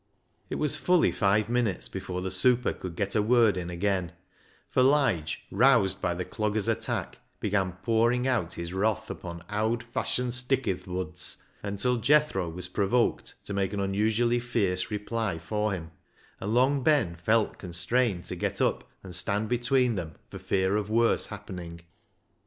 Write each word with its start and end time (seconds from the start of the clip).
It 0.49 0.55
was 0.55 0.77
fully 0.77 1.11
five 1.11 1.47
minutes 1.47 1.87
before 1.87 2.23
the 2.23 2.31
super 2.31 2.73
could 2.73 2.95
get 2.95 3.13
a 3.13 3.21
word 3.21 3.55
in 3.55 3.69
again, 3.69 4.13
for 4.67 4.81
Lige, 4.81 5.43
roused 5.51 6.01
by 6.01 6.15
the 6.15 6.25
dogger's 6.25 6.67
attack, 6.67 7.19
began 7.39 7.73
pouring 7.83 8.27
out 8.27 8.55
his 8.55 8.73
wrath 8.73 9.11
upon" 9.11 9.43
owd 9.61 9.83
fashioned 9.83 10.33
stick 10.33 10.67
i' 10.67 10.73
th' 10.73 10.87
muds" 10.87 11.37
until 11.61 11.97
Jethro 11.97 12.49
was 12.49 12.67
provoked 12.67 13.35
to 13.43 13.53
make 13.53 13.73
an 13.73 13.79
unusually 13.79 14.39
fierce 14.39 14.89
reply 14.89 15.37
for 15.37 15.71
him, 15.71 15.91
and 16.39 16.51
Long 16.51 16.81
Ben 16.81 17.15
felt 17.15 17.59
constrained 17.59 18.23
to 18.23 18.35
get 18.35 18.59
up 18.59 18.89
and 19.03 19.13
stand 19.13 19.49
between 19.49 19.93
them 19.93 20.15
for 20.31 20.39
fear 20.39 20.77
of 20.77 20.89
worse 20.89 21.27
happening. 21.27 21.81